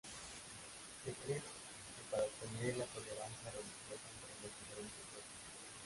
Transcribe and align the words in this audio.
Se 1.05 1.11
cree 1.11 1.35
que 1.37 2.03
para 2.09 2.23
obtener 2.23 2.75
la 2.75 2.85
tolerancia 2.85 3.51
religiosa 3.53 4.07
entre 4.15 4.41
los 4.49 4.57
diferentes 4.57 5.05
grupos. 5.13 5.29